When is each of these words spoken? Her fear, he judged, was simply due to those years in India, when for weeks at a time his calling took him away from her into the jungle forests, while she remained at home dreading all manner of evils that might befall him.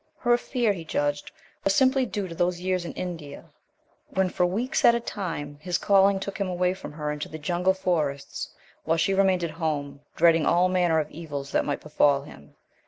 Her 0.17 0.35
fear, 0.35 0.73
he 0.73 0.83
judged, 0.83 1.29
was 1.63 1.75
simply 1.75 2.07
due 2.07 2.27
to 2.27 2.33
those 2.33 2.59
years 2.59 2.85
in 2.85 2.93
India, 2.93 3.51
when 4.09 4.29
for 4.29 4.47
weeks 4.47 4.83
at 4.83 4.95
a 4.95 4.99
time 4.99 5.59
his 5.61 5.77
calling 5.77 6.19
took 6.19 6.39
him 6.39 6.47
away 6.47 6.73
from 6.73 6.93
her 6.93 7.11
into 7.11 7.29
the 7.29 7.37
jungle 7.37 7.75
forests, 7.75 8.49
while 8.83 8.97
she 8.97 9.13
remained 9.13 9.43
at 9.43 9.51
home 9.51 10.01
dreading 10.15 10.47
all 10.47 10.69
manner 10.69 10.99
of 10.99 11.11
evils 11.11 11.51
that 11.51 11.65
might 11.65 11.81
befall 11.81 12.23
him. 12.23 12.55